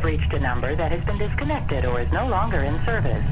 [0.00, 3.22] have reached a number that has been disconnected or is no longer in service.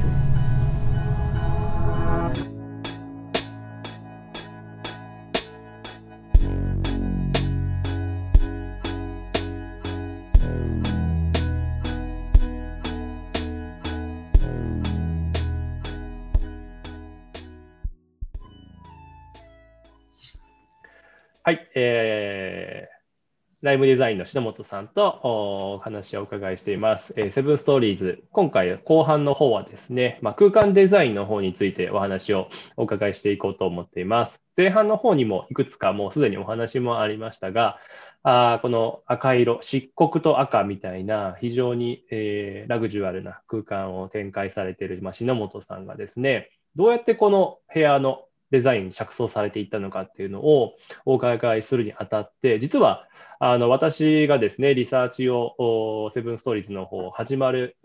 [21.47, 22.08] はい、えー、
[23.62, 27.14] ライブデザインの篠本さんとお話をお伺いしています。
[27.18, 34.42] えー、セブンストーリーズ、今回後半の方はですね、まあ、空間デザインの方についてお話をお伺いしていこうと思っています。
[34.56, 37.80] 前半の方にもいくつかもうすでにお話もありましたが、
[38.24, 53.08] あこの赤色、漆黒と赤みたいな非常に、えー、ラグジュアルな空間を展開されている、まあ、篠本さんがですね、どうやってこの部屋のデザインに着想されていったのかっていうのをお伺いするにあたって、実は
[53.40, 57.78] あの私がですね、リサーチをセブンストーリーズの方始まる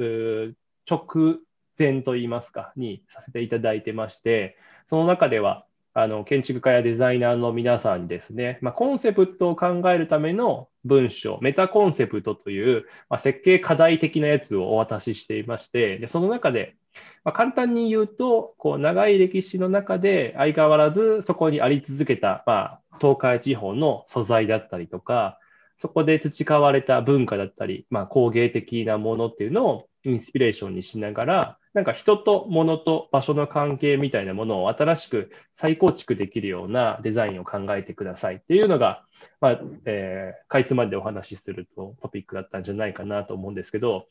[0.88, 1.38] 直
[1.78, 4.56] 前といいますか、にさせていただいてまして、
[4.86, 16.76] その中ではあの建築家やデザイナーの皆さんにですね、まあ、コンセプトを考えるための文章、メタコンセプトという、まあ、設計課題的なやつをお渡ししていまして、でその中で
[17.24, 25.38] まあ、簡単に言うと、こう長い歴史の中で相変わらずそこにあり続けた、まあ、東海地方の素材だったりとか、
[25.78, 39.04] そこで培われた文化だったり、まあ、工芸的なものっていうのをインスピレーションにしながら、なんか人と物と場所の関係みたいなものを新しく再構築できるようなデザインを考えてくださいっていうのが、
[39.40, 44.06] まあえー、かいつまんでお話しするとトピックだったんじゃないかなと思うんですけど、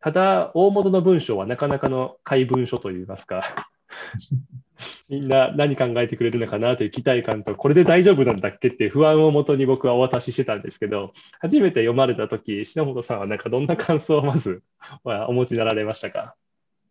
[0.00, 3.66] ただ、大元の文章はなかなかの怪文書といいますか、
[5.08, 14.62] みんな何考えてくれるのかなという期待感と、これで大丈夫なんだっけっていう不安をもとに僕はお渡ししてたんですけど、初めて読まれたとき、篠本さんはなんかどんな感想をまず
[15.04, 16.36] お持ちになられましたか？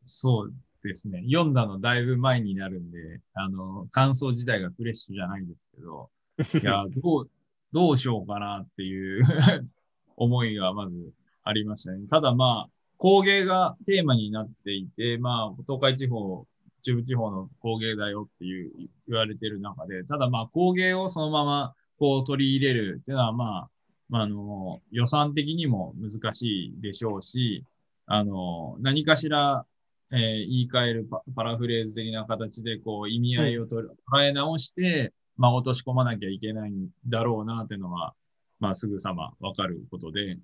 [0.05, 1.23] そうですね。
[1.25, 6.09] 読んだのだいぶ前になるんで、あの、感想自体がフレッシュじゃないんですけど、
[6.61, 7.29] いや、どう、
[7.71, 9.23] どうしようかなっていう
[10.15, 11.13] 思いがまず
[11.43, 12.07] ありましたね。
[12.07, 16.47] ただまあ、工芸がテーマになっていて、まあ、東海地方、
[16.81, 23.69] 中部地方の工芸だよっていう言われてる中で、ただまあ工芸をそのままこう取り入れるっていうのはまあ、
[24.07, 27.65] まあ、あの、予算的にも難しいでしょうし、
[28.05, 29.65] あの、何かしら、
[30.11, 33.87] えー、言い換えるパラフレーズ的な形でこう意味合いを捉
[34.21, 38.13] え直して、まあ落とし込まなきゃいけないんだろうなっていうのは、
[38.59, 40.37] まあすぐさまわかることで、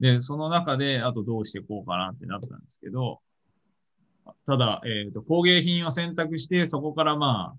[0.00, 3.20] で、その中で、あとどうしていこうかなってなったんですけど、
[4.46, 7.56] ただ、えっ、ー、と、工芸品を選択して、そこからまあ、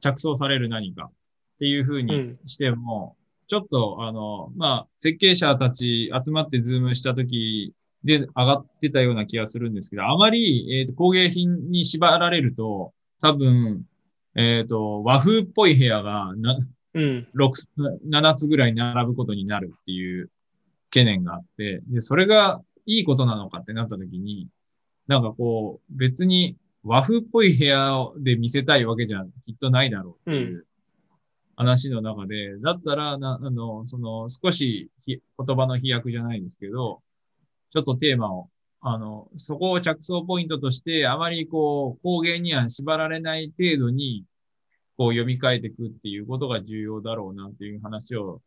[0.00, 1.12] 着想される何かっ
[1.58, 7.74] ていうふうにしても、うん、ちょっと、あの、まあ、設計者たち集まってズームした時
[8.04, 13.84] で上がってたような気がするんですけど、あまり、えっ、ー、と、工芸品に縛られると、多分、
[14.34, 16.58] えっ、ー、と、和風っぽい部屋がな、
[16.94, 17.52] うん、6、
[18.08, 20.30] 7つぐらい並ぶことになるっていう
[20.90, 24.48] 懸念があって、で、それがいいことなのかってなった時に、
[25.06, 30.66] なんかこう、別に和風っぽい部屋で見せたいわけじゃきっとないだろうっていう
[31.56, 35.20] 話の中で、うん、だったら、な、あの、その、少し言
[35.56, 37.02] 葉の飛躍じゃないんですけど、
[37.72, 38.50] ちょっとテーマを、
[38.80, 44.24] あの、そこを着想ポイントとして、あまりこう、工芸には縛られない程度に、
[44.96, 48.42] こう読み替えていくっていうことが重要だろうなっていう話を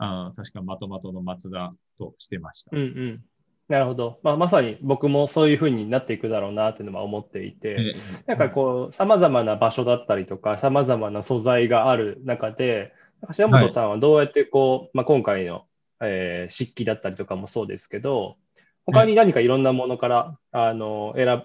[0.00, 2.74] あ確かまとまとの松田としてました。
[2.74, 3.24] うんうん。
[3.68, 7.94] なるほど、まあ、まさに僕もそういうふうになっていくだろうなっていうのは思っていて、
[8.26, 12.92] なんかこう、さまざまな場所だったりとか、さまざまな素材がある中で、
[13.36, 15.66] 橋本さんはどうやってこう、はい、まあ、今回の、
[16.00, 18.38] えー、漆器だったりとかもそうですけど、
[18.86, 21.44] 他に何かいろんなものから、あの選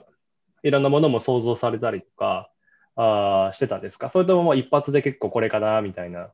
[0.64, 2.50] いろんなものも想像されたりとか
[2.96, 4.10] あしてたんですか？
[4.10, 6.32] それとももう一発で結構これかなみたいな。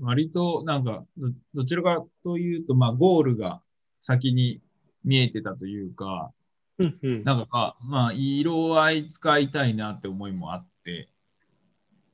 [0.00, 3.60] 割となんかど、どちらかというと、まあ、ゴールが
[4.00, 4.60] 先に
[5.04, 6.32] 見えてたというか、
[6.78, 11.08] うんうん、なんか、まあ、色合い使いたいなって思いもあって、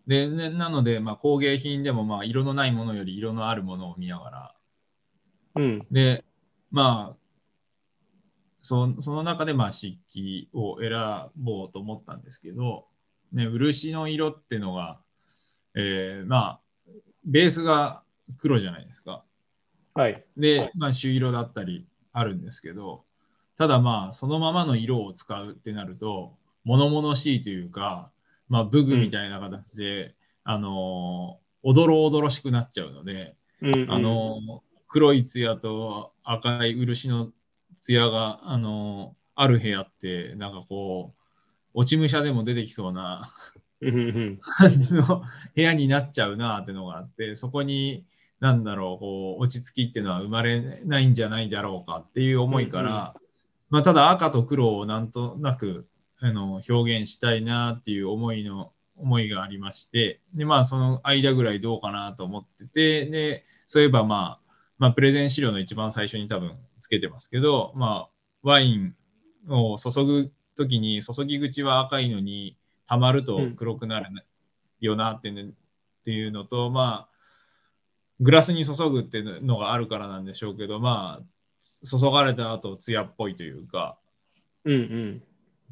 [0.06, 4.55] で、ね、なので、まあ、工芸品でも、まあ、色のないものより色のあるものを見ながら、
[5.55, 6.25] うん、で、
[6.76, 7.17] まあ、
[8.61, 10.90] そその中で、まあ、漆器を選
[11.34, 12.84] ぼうと思ったんですけど、
[13.32, 15.00] ね、漆の色っていうのが、
[15.75, 16.61] えー、まあ、
[17.25, 18.02] ベースが
[18.37, 19.25] 黒じゃないですか。
[19.94, 20.23] はい。
[20.37, 23.05] で、まあ、朱色だったりあるんですけど、
[23.56, 28.11] ただまあ、そのままの色を使うってなると、物々しいというか、
[28.50, 30.14] まあ、武具みたいな形で、うん、
[30.44, 37.30] あの、おどろおどろしくなっちゃうので、うんうん、あの、黒い艶と赤い漆の
[37.80, 41.20] 艶が、あの、ある部屋って、なんかこう、
[41.74, 43.32] 落ち武者でも出てきそうな
[44.58, 45.22] 感じの
[45.54, 48.04] 部屋になっちゃうなってのがあって、そこに、
[48.40, 53.14] なんだろう、こう、落ち着きっていうのは生まれないんじゃないだろうかっていう思いから、
[53.68, 55.86] まあ、ただ赤と黒をなんとなく、
[56.20, 64.45] あの、表現したいなっていう思いの、思いがありまして、で、まあ、その間ぐらいどうかなと思ってて、で、そういえばまあ、
[64.78, 68.11] まあ、プレゼン資料の一番最初に多分つけてますけど、まあ、
[68.43, 68.94] ワイン
[69.49, 72.56] を注ぐときに注ぎ口は赤いのに
[72.87, 74.06] 溜まると黒くなる
[74.81, 75.46] よなって,、ねっ
[76.05, 77.17] ていうのと、まあ、
[78.20, 81.26] グラスに注ぐっていうのがあるからなんでしょうけど、まあ、
[81.61, 83.99] 注がれた後、艶っぽいというか、
[84.64, 85.22] うんうん。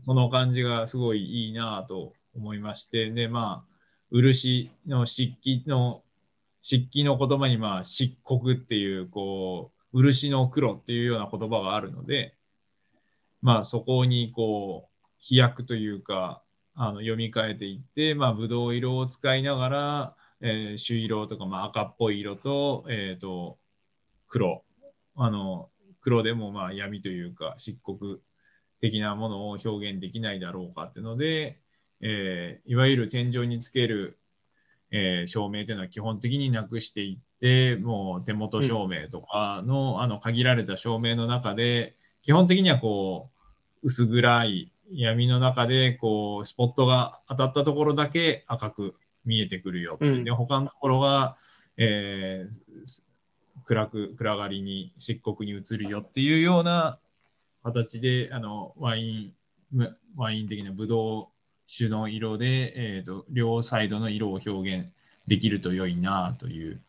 [0.06, 3.74] この感じがすごいいいなと思いまして、で、まあ、
[4.10, 6.02] 漆の漆器の、
[6.64, 12.34] 漆器の言葉に、まあ、漆黒っていう、こう、漆の黒っていうような言葉があるので、
[13.42, 16.42] まあ、そこに、こう、飛躍というか、
[16.74, 23.58] あの読み替えていって、まあ、ブドウ色を使いながら、えー朱色とか、まあ、赤っぽい色と、えっ、と、
[24.26, 24.64] 黒。
[25.16, 25.70] あの、
[26.00, 28.18] 黒でも、まあ、闇というか、漆黒
[28.80, 31.60] 的なものを表現できないだろうかっていうので、
[32.00, 34.18] えーいわゆる天井につける、
[34.90, 43.30] えー照明というのは基本的になくしていって、もう手元照明とかの,、あの限られた照明の中で、基本的にはこ
[43.82, 48.94] う薄暗い闇の中でこうスポットが当たったところだけ赤く
[49.24, 50.24] 見えてくるようん。
[50.24, 51.36] で他のところが、
[51.76, 53.04] えー
[53.64, 56.98] 暗く暗がりに漆黒に映るよっていうような
[57.62, 59.32] 形であのワイ
[59.72, 61.26] ンワイン的なブドウ
[61.66, 64.88] 酒の色で、えー、と両サイドの色を表現
[65.26, 66.80] できると良いなという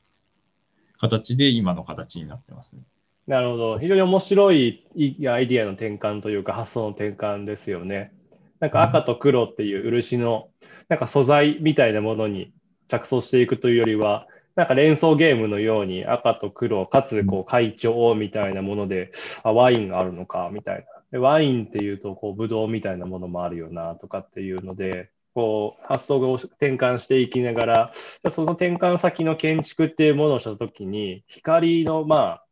[0.97, 2.81] 形で今の形になってますね。
[3.27, 3.79] なるほど。
[3.79, 8.13] 非常に面白いいアイディアの転換というか発想の転換ですよね。
[8.59, 10.49] なんか赤と黒っていう漆の
[10.89, 12.53] なんか素材みたいなものに
[12.87, 19.11] 着想していくというよりは、なんか連想ゲームのように赤と黒かつこう会長みたいなもので、
[19.43, 20.83] あワインがあるのかみたいな。
[21.17, 27.91] ワインっていうとこうブドウみたいなものもあるよなとかっていうので、こう発想を転換していきながら、
[28.31, 32.45] その転換先の建築っていうものをしたときに、光のまあ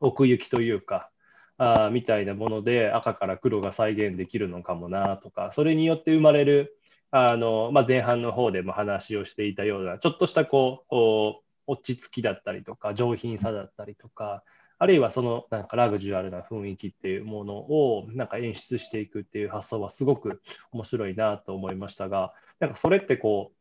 [0.00, 1.10] 奥行きというか、
[1.58, 6.78] あみたいなもので赤から黒が再現できるのかもなとか、それによって生まれる
[7.10, 14.42] あの、まあ、前半の方でも話をしていたような、ちょっとしたこう落ち着きだったりとか、上品さだったりとか、
[14.80, 20.40] あるいはそのなんかラグジュアルな雰囲気っていうものをなんか演出していくっていう発想はすごく
[20.72, 23.56] 面白いなと思いましたが、なんかそれってこう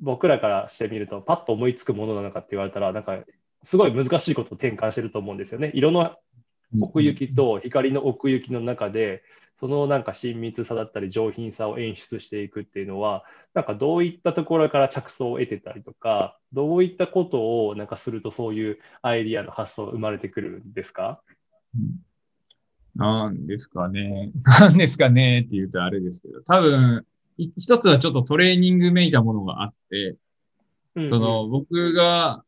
[0.00, 3.18] 僕らからしてみるとパッと思いつくものなのかって言われたら、なんか
[3.62, 5.70] すごい難しいことを転換してると思うんですよね。
[5.74, 6.16] 色の
[6.80, 9.22] 奥行きと光の奥行きの中で、
[9.60, 13.24] そのなんか親密さだったり上品さを演出していくっていうのは、
[13.54, 21.22] なんかどういったところから着想を得てたりとか、どういったことをなんかするとそういうアイディアの発想が生まれてくるんですか？
[22.96, 24.32] なんですかね。
[24.60, 27.06] なんですかねって言うとあれですけど、多分、
[27.38, 30.16] い一つはちょっとトレーニングめいたものがあって、
[30.96, 31.10] うん。
[31.10, 32.44] その僕が、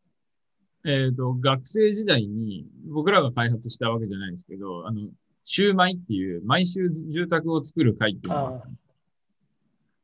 [0.87, 5.09] えっ、と、学生時代に僕らが開発したわけじゃないですけど、あの、
[5.45, 8.69] シューマイっていう、毎週住宅を作る会っていうのがあった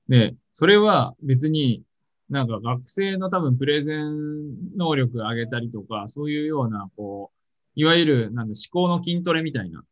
[0.09, 1.83] で、それは別に
[2.29, 7.39] なんか学生の多分プレゼン能力上げたりとか、そういうような、こう、
[7.75, 9.85] いわゆるなんだ思考の筋トレみたいな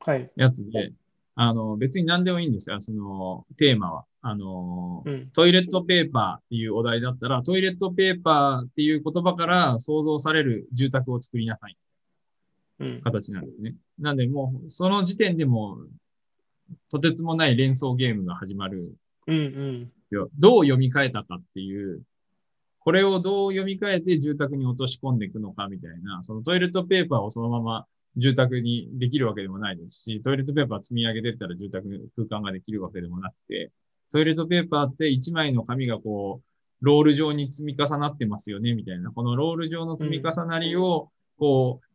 [0.00, 0.30] はい。
[0.34, 0.92] やつで、
[1.34, 4.04] あの、別に何でもいいんですよ、その、テーマは。
[4.22, 5.30] あの、うん。
[5.30, 11.76] トイレットペーパーっていうお題だったら、トイレットペーパーっていう言葉から想像される住宅を作りなさい。
[12.80, 13.00] うん。
[13.02, 13.74] 形なんですね。
[13.98, 15.90] なんで、もう、その時点でもう、
[16.90, 18.94] とてつもない連想ゲームが始まる
[19.26, 19.36] うん。
[19.36, 19.92] うん。
[20.10, 20.28] よ。
[20.38, 22.02] どう読み替えたかっていう、
[22.80, 27.86] これをどう読み替えて住宅に落とし込んでいくのかみたいな、そのトイレットペーパーをそのまま
[28.16, 33.70] 住宅にできるわけでもないですし、トイレットペーパー積み上げていったら住宅に空間ができるわけでもなくて、
[34.10, 39.10] トイレットペーパーって1枚の紙がこう、ロール状に積み重なってますよね、みたいな。
[39.10, 41.86] このロール状の積み重なりを、こう、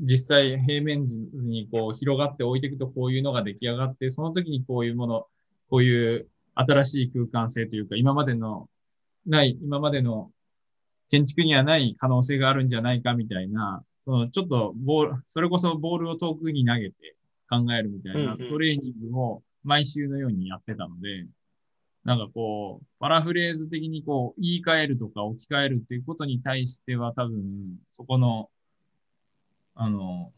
[0.00, 5.26] 実際平面図にこう広がって置いていくとこういうのが出来上がって、その時にこういうもの、
[5.68, 8.68] こういう新しい空間性というか、今までの
[9.26, 10.30] ない、今までの
[11.10, 17.16] 建築にはない可能性があるんじゃないかみたいな、そのちょっとボール、それこそボールを遠くに投げて
[17.48, 21.26] 考えるみたいなトレーニングを毎週のようにやってたので、
[22.04, 27.42] なんかこう、パラフレーズ的にこう言い換えるとか置き換えるっていうことに対しては多分、
[27.90, 28.48] そこの
[29.82, 30.30] あの、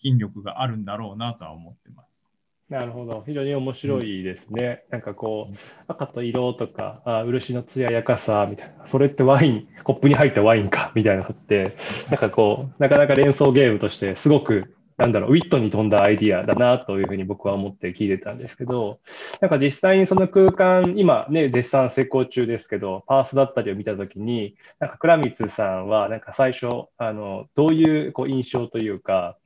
[0.00, 2.26] 筋力があるんだろうなとは思ってます。
[2.70, 3.22] なるほど。
[3.26, 4.84] 非常に面白いですね。
[4.90, 5.56] なんかこう、
[5.86, 11.72] 赤と色とか、あ漆の艶やかさみたいな、それってワイン、コップに入ったワインかみたいなのって、
[12.10, 18.98] なんかこう、なかなか連想ゲームとしてすごく、なんだろう、ウィットに富んだアイディアだなというふうに僕は思って聞いてたんですけど、
[19.42, 29.36] なんか実際にその空間、今ね、絶賛成功中ですけど、パースだったりを見たときに、なんか倉光さんは、なんか最初、あの、どういうこう印象というか、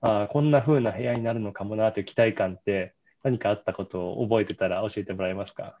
[0.00, 5.76] あこんな風な部屋になるのかもなという期待感って何かあったことを覚えてたら教えてもらえますか？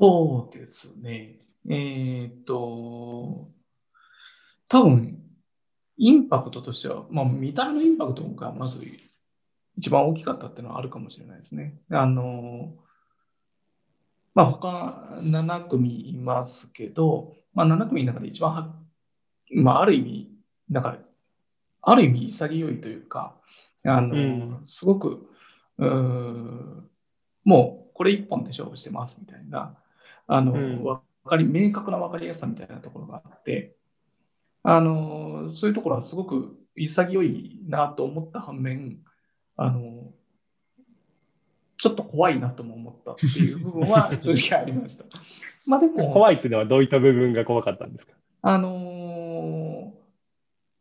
[0.00, 1.36] そうですね。
[1.68, 3.48] えーっと、
[4.68, 5.22] 多分、
[5.98, 8.86] インパクトとしては、まあ、見た目のインパクトがまず
[9.76, 11.78] 一番大きかったっていうのはあるかもしれないですね。
[11.90, 12.74] あの、
[14.34, 18.74] まあ、他7組いますけど、まあ、7組の中で一番は、
[19.50, 20.30] まあ、ある意味、
[20.68, 20.98] なんか、
[21.82, 23.36] ある意味潔いというか、
[23.84, 25.30] あの、うんすごく、
[25.78, 26.90] うーん
[27.44, 28.68] もうこれ一本で勝
[34.68, 38.98] あの、そういうところはすごく潔いなと思った反面、
[39.56, 40.12] あの、
[41.78, 45.04] ちょっと怖いなとも思ったっていう部分は 正直ありました。
[45.66, 48.12] まあでも、怖いっていうのはどういった部分が怖かったんですか？
[48.42, 49.96] あのー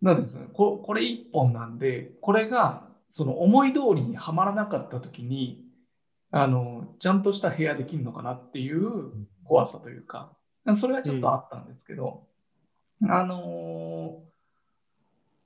[0.02, 5.64] なんですね、ここれ一本なんで、これがその思い通りにはまらなかったときに、
[6.32, 9.12] あのちゃんとした部屋できるのかなっていう
[9.46, 10.32] 怖さというか、
[10.76, 12.28] それはちょっとあったんですけど、
[13.04, 14.26] あのー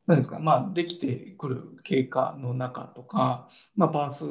[0.10, 4.26] なんですか、まあ、できてくる経過の中とか、まあ、パース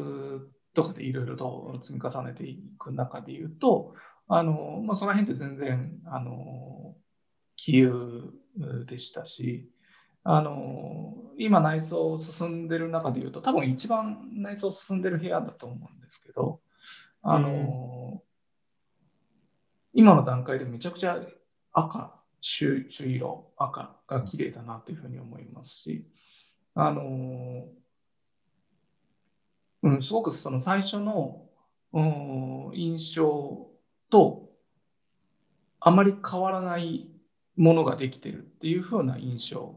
[0.74, 3.94] とかでいろいろと積み重ねていく中で言うと、
[4.26, 6.96] あのまあ、その辺って全然、あの
[7.54, 7.92] 気流
[8.86, 9.70] でしたし、
[10.24, 16.60] あの今内装進んでる中で言うと、多分一番内装進んでる部屋だと思うんですけど、
[17.22, 18.20] あの
[19.94, 21.20] 今の段階でめちゃくちゃ
[21.72, 26.06] 赤、朱朱色、赤が綺麗だなというふうに思いますし、
[26.74, 27.66] あの
[29.82, 31.46] うん、すごくその最初の、
[31.92, 33.68] うん、印象
[34.10, 34.50] と
[35.80, 37.08] あまり変わらない
[37.56, 39.74] ものができてるっていうふうな印象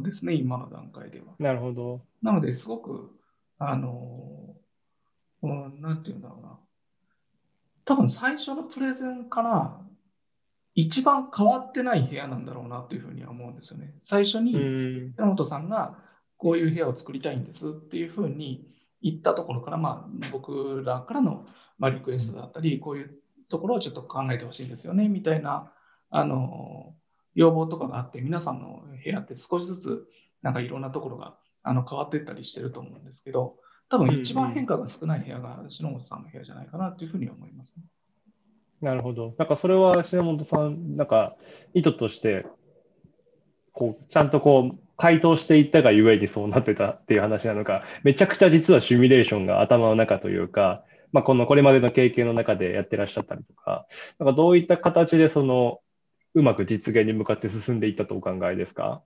[0.00, 1.34] ですね、今の段階では。
[1.38, 2.02] なるほど。
[2.22, 3.10] なので、すごく、
[3.58, 4.56] あの、
[5.42, 6.58] うん、なんていうんだろうな。
[7.84, 9.81] 多分最初のプレゼンから
[10.74, 13.94] 一番変わってない部屋なんだろうなというふうには思うんですよね。
[14.02, 15.14] 最初うにん。
[15.16, 15.98] 山本さんが
[16.38, 18.66] こういう部屋を作りたいんですっていうふうに
[19.02, 21.44] 言ったところから、まあ、僕らからの、
[21.78, 23.10] まあ、リクエストだったり、こういう
[23.50, 25.72] ところをちょっと考えてほしいんですよね、みたいな、
[26.10, 26.94] あの、
[27.34, 30.08] 要望とかがあって、皆さんの部屋って少しずつ、
[30.42, 33.56] なんかいろんなところがあの変わっていったりしてると思うんですけど、
[33.88, 37.84] 多分一番変化が少ない部屋が篠本さんの部屋じゃないかなというふうに思いますね。
[38.82, 39.34] なるほど。
[39.38, 41.36] なんかそれは篠本さん、なんか
[41.72, 42.44] 意図として、
[43.72, 53.86] こう、ちゃんとこう、回答していったがゆえにそうなってたっていう話なのか、めちゃくちゃ実はシミュレーションが頭の中というか、まあ、このこれまでの経験の中でやってらっしゃったりとか、
[54.18, 55.80] なんかどういった形でその、
[56.34, 59.02] うまく実現に向かって進んでいったとお考えですか？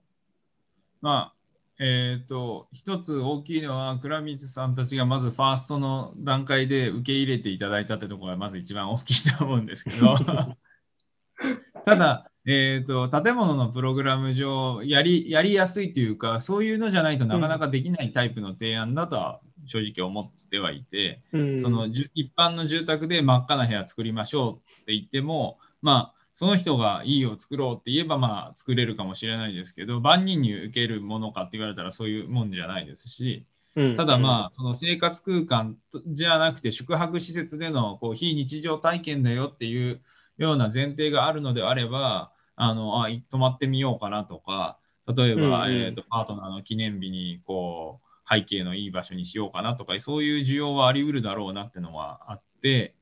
[1.01, 1.36] まあ、
[1.79, 10.15] えっ、と、一つ大きいのは、倉光さんたちがまずファーストの段階で受け入れていただいたってところがまず一番大きいと思うんですけど、
[11.85, 21.59] ただ、えーと、建物のプログラム上やり、やりやすいというか、そういうのじゃないとなかなかできないタイプの提案だとは正直思ってはいて、うん。
[21.59, 33.47] その一般の住宅で真っ赤な部屋作りましょうって言っても、まあ、その人がいいを作ろうって言えば、まあ、作れるかもしれないですけど、万人に受けるものかって言われたらそういうもんじゃないですし、
[33.95, 39.99] ただまあ、その生活空間とじゃなくて宿泊施設でのこう非日常体験だよっていう
[40.37, 44.77] ような前提があるのであれば、あのあい泊まってみようかなとか、
[45.07, 45.81] 例えば、うんうん。
[45.81, 52.93] えーとパートナーの記念日にこう背景のいい場所にしようかなとか、そういう需要はあり得るだろうなっていうのはあって、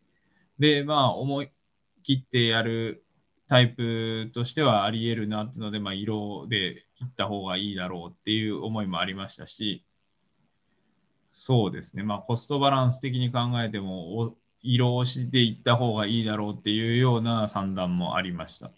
[0.57, 1.49] で、まあ、思い
[2.01, 3.04] 切ってやる
[3.47, 9.83] タイプとしてはあり得るなっていうので、まあ、色で行った方がいいだろうっていう思いもありましたし、
[11.29, 18.71] そうですね、まあ、コストバランス的に考えても、お色押しで行った方がいいだろうっていうような算段もありました。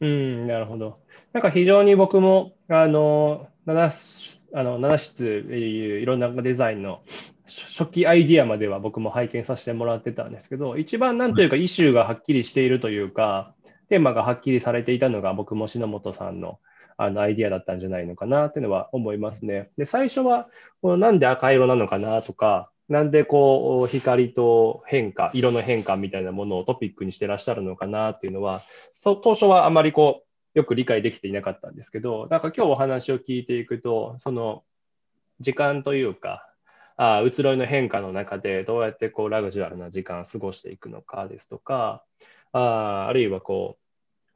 [0.00, 0.98] うん、なるほど。
[1.32, 7.00] なんか非常に僕も、あの、7室、あの7室いういろんなデザインの
[7.46, 13.54] 初初期アイディアまでは僕も拝見させてもらってたんですけど、一番なんというか、イシューがはっきりしているというか、
[13.92, 16.60] テーマがはっきりされていたのが僕も篠本さんの
[16.96, 19.70] あのアイディアだったんじゃないのかなっていうのは思いますね。
[19.76, 20.48] で、最初は、
[20.80, 28.62] このなんで赤色なのかなとか、なんでこう光と変化、色の変化みたいなものをトピックにしてらっしゃるのかなっていうのは、
[29.02, 30.22] 当初はあまりこ
[30.54, 34.62] うよく理解できていなかったんですけど、なんか今日お話を聞いていくと、その
[35.40, 36.48] 時間というか、
[36.96, 42.04] あ移ろいの変化の中でどうやってこうラグジュアルな時間を過ごしていくのかですとか、
[42.52, 43.81] ああるいはこう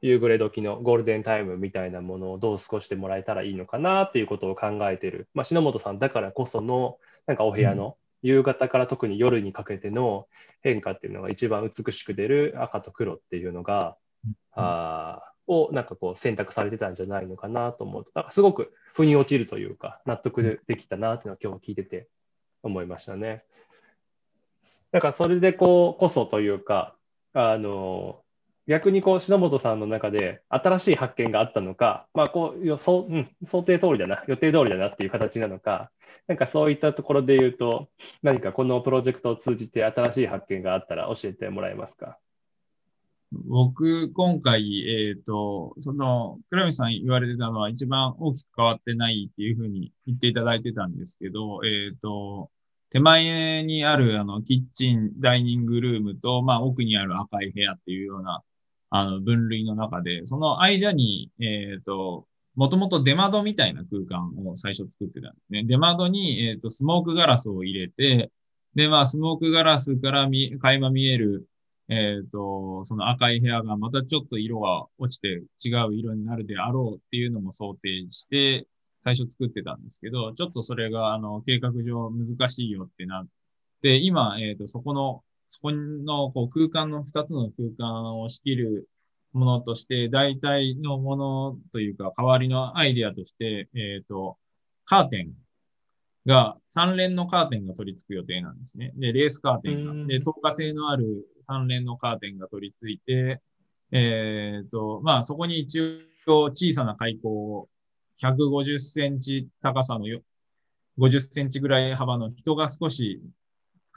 [0.01, 10.27] 夕暮れ時のゴールデンタイムみたいなものをどう過ごしてもらえたらいいのかなっていうことを考えている、まあ、篠本さんだからこそのなんかお部屋の夕方から特に夜にかけての
[10.61, 13.95] 変化っていうのが一番美しく出る赤と黒っていうのが、
[14.53, 22.07] あをなんかこう選択されてたんじゃないのかなと思うと、なんかすごく腑に落ちるというか、納得できたなっていうのは今日聞いてて
[22.63, 23.43] 思いましたね。
[24.91, 26.95] なんかそれでこうこそというか、
[27.33, 28.21] あの
[28.67, 35.89] 逆にこう篠本さんの中で新しい発見があったのか、まあこう予想、うん、想定通りだな、予定通りだなっていう形なのか、
[36.27, 37.87] なんかそういったところで言うと、
[38.23, 42.17] 何かこのプロジェクトを通じて新しい発見があったら教えてもらえますか？
[43.31, 52.49] 僕、今回、えっ、ー、と、その、倉見さん言われてたのは一番大きく変わってないっていうふうに言っていただいてたんですけど、えっ、ー、と、
[52.89, 58.43] 手前にあるあのキッチン、ダイニングルームと、まあ奥にある赤い部屋っていうような
[58.89, 65.63] あの分類の中で、その間に、えっ、ー、と、もともと出窓みたいな空間を最初作ってたんですね。
[65.65, 68.31] 出窓に、えっ、と、スモークガラスを入れて、
[68.75, 71.47] で、まあ、スモークガラスから見、垣間見える
[71.89, 75.27] えっ、ー、と、その赤い部屋がまたちょっと色が落ちて
[75.65, 78.67] 違う色になるであろうっていうのも想定して、
[78.99, 83.27] 最初作ってたんですけど、ちょっとそれが、あの、計画上難しいよってなっ
[83.81, 88.89] て、今、えっ、と、そこの、そこのこう空間の二つの空間を仕切る
[89.33, 94.37] ものとして、大体のものというか、代わりのアイディアとして、えっ、ー、と、
[94.85, 95.33] カーテン
[96.25, 98.93] が、3連のカーテンが取り付く予定なんですね。
[98.95, 100.07] で、レースカーテンが。
[100.07, 103.41] で、透過性のある3連のカーテンが取り付いて、
[103.91, 105.81] えっ、ー、と、まあ、そこに一
[106.27, 107.69] 応小さな開口を
[108.21, 110.05] 150センチ高さの
[110.97, 113.21] 50センチぐらい幅の人が少し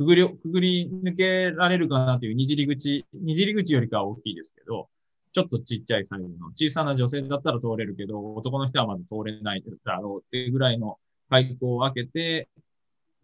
[0.01, 4.89] くぐり、くぐり抜けられるかなというにじり口、にじり口よりかは大きいですけど、
[5.35, 12.49] ちょっとちっちゃいサイズの小さな女性だったら通れるけど、男の人はまず通れないだろうっていうぐらいの開口を開けて、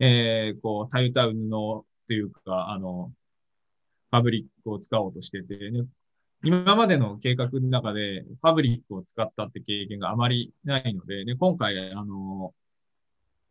[0.01, 1.49] えー、こう、たゆたう布
[2.09, 3.11] というか、あの、
[4.11, 5.87] ファブリックを使おうとしてて、ね、
[6.45, 12.53] 今までの計画の中でファブリックを使ったって経験があまりないので、で今回、あの、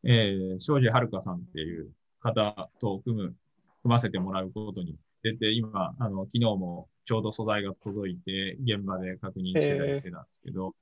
[0.03, 1.89] えー、庄司遥さんっていう
[2.25, 3.35] 方と組む、組
[3.83, 10.73] ませてもらうことに出て、今、あの、昨日もちょうど素材が届いて、現場で確認してたりしてたんですけど、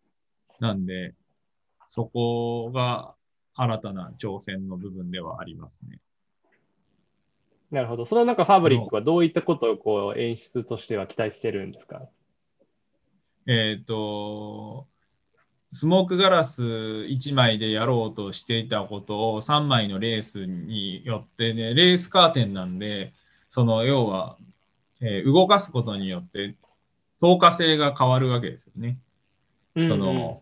[0.59, 1.13] なんで、
[1.89, 3.13] そこが
[3.55, 5.99] 新たな挑戦の部分ではありますね。
[7.71, 8.05] なるほど。
[8.05, 12.07] その中ファブリックはどういったことをこう演出としては期待してるんですか？
[13.47, 14.87] えっ、ー、と、
[15.73, 23.11] スモークガラス1枚でやろうとしていたことを3枚のレースによってね、レースカーテンなんで、
[23.49, 24.37] その要は、
[25.01, 26.55] えー、動かすことによって
[27.19, 28.99] 透過性が変わるわけですよね。
[29.75, 30.41] うんうん、その、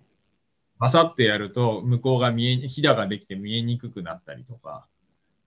[0.80, 4.86] バサってやると向こうが見え、ひだができて見えにくくなったりとか、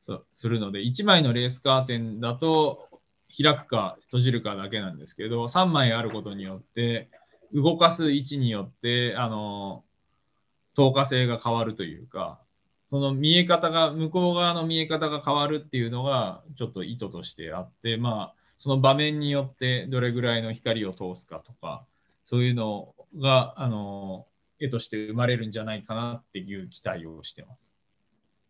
[0.00, 2.88] そうするので、1枚のレースカーテンだと
[3.36, 7.10] 開くか閉じるかだけなんですけど、3枚あることによって、
[7.52, 9.84] 動かす位置によって、あの、
[10.74, 12.40] 透過性が変わるというか、
[12.88, 21.84] その見え方が、向こう側の見え方が変わるっていうのが、ちょっと意図としてあって、まあ、その場面によってどれぐらいの光を通すかとか、
[22.22, 24.26] そういうのが、あの、
[24.60, 27.76] 絵として生まれるんじゃないかなっていう期待をしてます。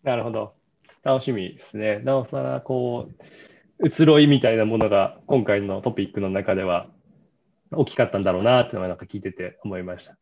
[0.02, 0.54] なるほど。
[1.02, 1.98] 楽しみですね。
[2.00, 3.24] なおさら、こう、
[3.86, 6.88] 移ろいみたいなものが今回のトピックの中では
[7.72, 10.16] 大きかったんだろうなっていうのはなんか聞いてて思いました。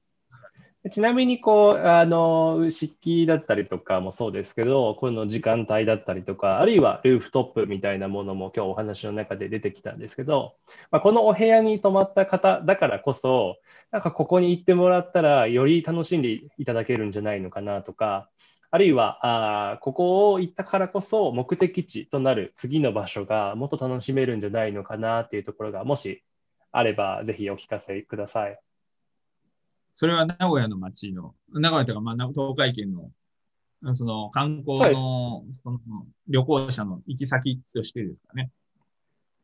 [0.91, 10.57] ちなみに、こう、あの、湿気だったりとかもそうですけど、この時間帯だったりとか、あるいはルーフトップみたいなものも今日お話の中で出てきたんですけど、
[10.91, 13.59] まあ、このお部屋に泊まった方だからこそ、
[13.93, 18.29] なんかここに行ってもらったら、より楽しんでいただけるんじゃないのかなとか、
[18.73, 26.25] あるいはあここを行ったからこそ目的地となる次の場所がもっと楽しめるんじゃないのかなっていうところがもし
[26.73, 28.59] あればぜひお聞かせください。
[29.95, 33.11] それは名古屋の街の、名古屋というか、まあ、東海圏の
[33.93, 35.81] その観光のその
[36.29, 38.51] 旅行者の行き先としてですかね。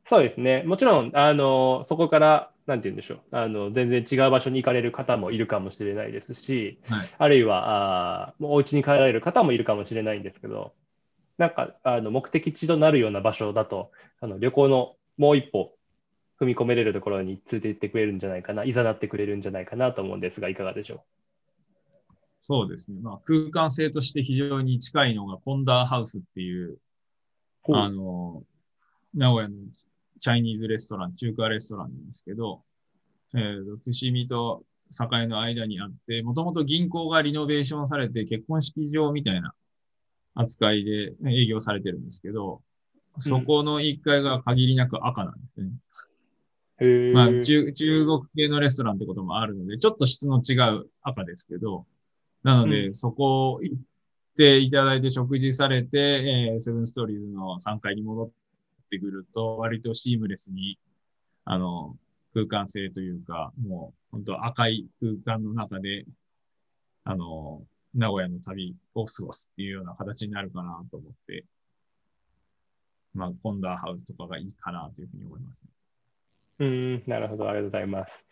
[0.06, 0.62] そうですね。
[0.62, 3.20] もちろん、あの、そこから、なんて言うんでしょう。
[3.30, 10.72] あの、全然違う場所に行かれる方もいるかもしれないですし、はいあるいは、あーもうお家に帰られる方もいるかもしれないんですけど、
[11.38, 15.77] なんか、あの、目的地となるような場所だと、あの、旅行のもう一歩
[16.40, 21.04] 踏み込めれるところに連れて行ってくれるんじゃないかな、いざなってくれるんじゃないかなと思うんですが、いかがでしょ
[22.40, 22.98] そうですね。
[23.02, 26.78] まあ、空間性として非常に近いのがコンダーハウスっていう、
[27.68, 27.74] う。
[27.74, 28.44] あの、
[29.14, 29.56] 名古屋の
[30.20, 32.62] チャイニーズレストラン、中華レストランなんですけど、
[33.34, 39.52] えーと伏見と栄の間にあって、もともと銀行がリノベーションされて結婚式場みたいな
[40.34, 42.62] 扱いで営業されてるんですけど、
[43.18, 45.66] そこの1階が限りなく赤なんですね。
[45.66, 45.87] へー
[47.12, 51.86] まあ中、中国系のレストランってこともあるので、ちょっと質の違う赤ですけど、
[52.44, 53.76] なので、うそこ行っ
[54.36, 55.98] ていただいて食事されて、
[56.52, 58.30] えーセブンストーリーズの3階に戻っ
[58.90, 60.78] てくると、割とシームレスに、
[61.44, 61.96] あの、
[62.34, 66.04] 空間性というか、もう本当赤い空間の中で、
[67.04, 67.62] あの、
[67.94, 71.44] 名古屋の旅を過ごすっていうような形になるかなと思って、
[73.14, 75.70] まあ、コンダーハウスとかがいいかなというふうに思いますね。
[76.58, 78.24] うん、なるほど、ありがとうございます。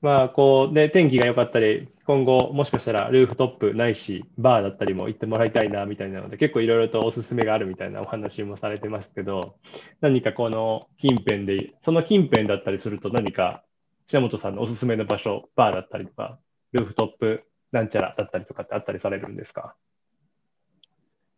[0.00, 9.58] まあ、こう、で、天気が良かったり、今後、もしかしたらルーフトップないし、バーだったりも行ってもらいたいな、みたいなので、結構いろいろとおすすめがあるみたいなお話もされてますけど、
[10.00, 13.64] 何かこの近辺で、その近辺だったりすると、何か、
[14.06, 16.38] 品本さんのおすすめの場所、バーだったりとか、
[16.72, 19.74] ルーフトップなんちゃらだったりとかってあったりされるんですか？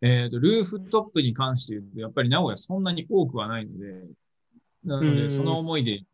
[0.02, 4.06] えっ、と、ルーフトップに関して言うと、やっぱり名古屋そんなに多くはないので、
[4.84, 6.04] なので、うんその思いで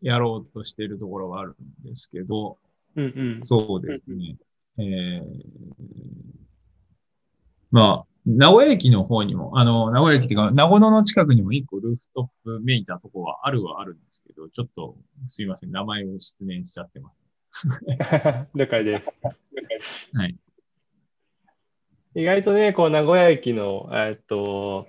[0.00, 2.58] やろうとしているところはあるんですけど、
[2.96, 3.40] うんうん。
[3.42, 4.36] そうですね。
[4.78, 5.24] えー、
[7.70, 14.96] まあ、名古屋駅の方にも、あの、名古屋駅っていうか、名古屋の近くにも一個ルーフトップめいたとこはあるはあるんですけど、ちょっと
[15.28, 17.10] すいません、名前を失念しちゃってま
[17.52, 17.68] す。
[18.54, 19.00] 了解で
[19.80, 20.10] す。
[20.14, 20.36] はい。
[22.14, 24.88] 意外とね、こう、名古屋駅の、えっと、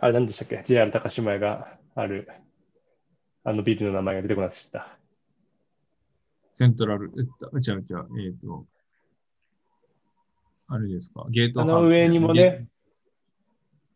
[0.00, 2.28] あれ何でしたっけ ?JR 高島屋がある、
[3.44, 4.98] あのビルの名前が出てこなくなっちゃった。
[6.52, 8.66] セントラル、えっと、違う違う、えっ、と、
[10.68, 12.68] あれですか、ゲートあハウス、の上にもね、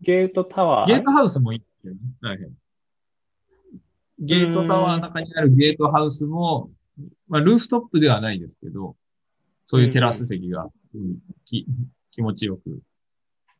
[0.00, 0.86] ゲートタワー。
[0.86, 2.00] ゲートハウスもいいよね。
[2.22, 2.50] はいはい。
[4.18, 6.70] ゲートタワーの中にあるゲートハウスも、
[7.28, 8.96] まあ、ルーフトップではないですけど、
[9.66, 11.66] そういうテラス席が、うんき
[12.10, 12.80] 気持ちよく。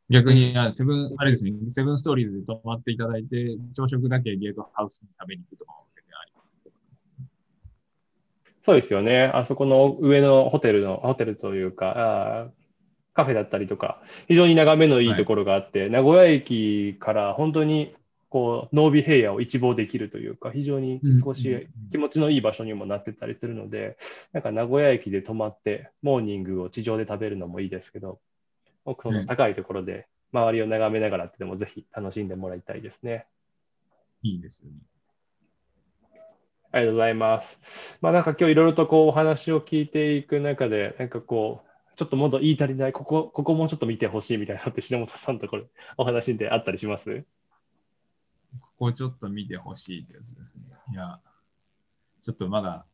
[0.09, 6.33] 逆に、あセブン、あれですね、セブンストーリーズで泊まっていただいて、朝食だけゲートハウスに食べに行くとかも全然あり
[8.65, 9.25] そうですよね。
[9.35, 12.51] あそこの上のホテルの、ホテルというか、あー
[13.15, 17.95] カフェだったりとか、非常に眺めのいいところがあって、名古屋駅から本当に
[18.29, 23.97] こう、濃尾平野を一望できるというか、非常に少し気持ちのいい場所にもなってたりするので、
[24.33, 28.21] なんか名古屋駅で泊まって、モーニングを地上で食べるのもいいですけど、
[29.03, 33.27] その高いところで周りを眺めながらってでもぜひ楽しんでもらいたいですね。
[34.23, 34.77] いいですよね。
[36.73, 37.99] ありがとうございます。
[38.01, 45.65] まあなんか今日いろいろとこうお話を聞いていく中で、なんかこう、ちょっともっと言い足りない、ここ、ここもうちょっと見てほしいみたいなのって、篠本さんとこれ
[45.97, 47.25] お話であったりします？
[48.61, 50.63] ここちょっと見てほしいってやつですね。
[50.93, 51.21] いや、
[52.21, 52.85] ちょっとまだ、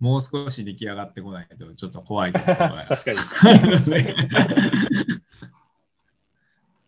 [0.00, 3.18] もう少し出来上がってこないと、ちょっと怖いところが確かに。
[3.42, 4.14] あるので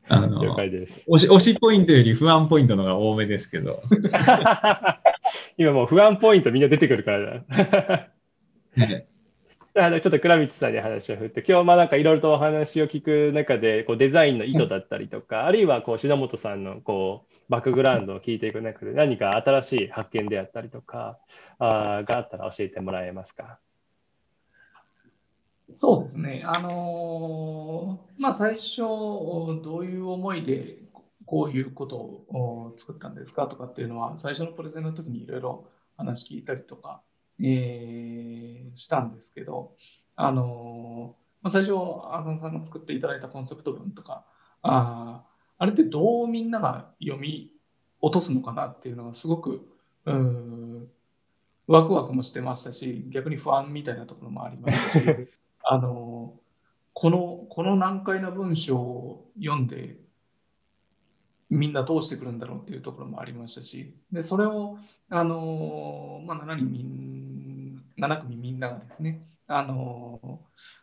[0.09, 1.05] あの了解です。
[1.09, 3.83] 推し、推しポイントより不安ポイントのが多めですけど。
[5.57, 8.09] 今もう不安ポイントみんな出てくるからだ。
[8.77, 9.07] ね
[9.75, 21.19] あのちょっと倉光さんに話を振って、今日まあなんかいろいろとお話を聞く中で、こうデザインの意図だったりとか、あるいはこう篠本さんのこうバックグラウンドを聞いていく中で、何か新しい発見であったりとか、
[21.59, 23.59] あがあったら教えてもらえますか？
[25.75, 26.45] そうですね。
[26.47, 30.79] あのーまあ、最初、どういう思いで
[31.27, 33.47] こういうことを作ったんですか？
[33.49, 37.03] とかっていうのは、最初のプレゼンの時にいろいろ話聞いたりとか、
[37.39, 39.75] えーしたんですけど、
[40.17, 41.75] あのーまあ、最初、
[42.13, 44.25] 浅野さんが作っていただいたコンセプト文とか、
[44.63, 45.27] あ
[45.63, 47.53] あれってどうみんなが読み
[48.01, 49.65] 落とすのかなっていうのがすごく、
[50.07, 50.89] うーん
[51.69, 55.29] ワクワクもしてましたし、逆に不安みたいなところもありましたし、
[55.63, 56.35] あの
[56.95, 60.01] このこの難解な文章を読んで
[61.49, 64.79] みんなどうしてくるんだろうっていうところもありましたしでそれを
[65.11, 70.41] あの、まあ、7人みん7組みんながですねあの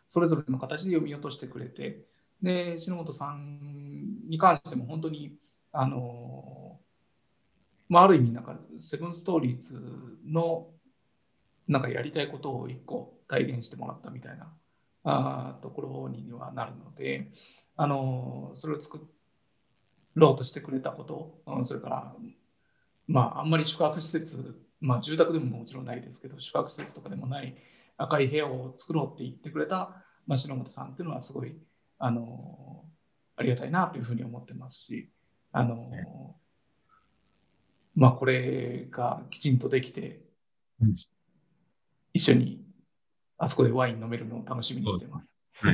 [0.08, 2.00] それぞれの形で読み落としてくれて
[2.42, 5.32] で篠本さんに関しても本当に
[5.72, 6.50] あの
[7.90, 9.74] まあ、ある意味、なんか、セブンストーリーズ
[10.24, 10.68] の、
[11.66, 14.52] なんかやりたいことを一個体現してもらったみたいな
[15.04, 17.32] あところにはなるので、
[17.76, 19.00] あの、それを作
[20.14, 22.14] ろうとしてくれたこと、それから、
[23.08, 27.56] まあ、あんまり宿泊施設、まあ、住宅でももちろんないですけど、宿泊施設とかでもない
[27.96, 31.56] 赤い部屋を作ろうって言ってくれた、まあ、篠本さんっていうのはすごい、
[32.00, 32.84] あの、
[33.36, 35.10] ありがたいなというふうに思ってますし、
[35.52, 36.36] あの、
[37.94, 40.20] まあ、これがきちんとできて、
[40.80, 40.94] うん、
[42.14, 42.64] 一緒に
[43.36, 45.28] あそこでワイン飲めるのを楽しみにしてます。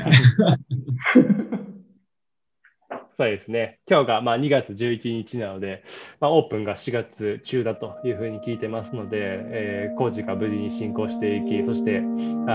[3.19, 3.79] そうですね。
[3.89, 5.83] 今日がまあ2月11日なので、
[6.21, 12.03] まあ、オープンが4月中だというふうに聞いてますので、えー、工事が無事に進行していき、そしてあ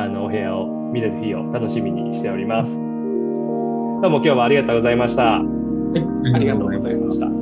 [0.07, 2.90] のお部屋を見れる日を楽しみにしております。
[4.01, 5.23] どうも今日はありがとうございました。
[5.23, 7.40] はい、ありがとうございました。